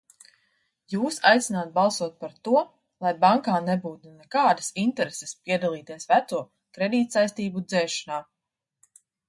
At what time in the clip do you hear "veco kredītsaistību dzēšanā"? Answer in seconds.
6.15-8.23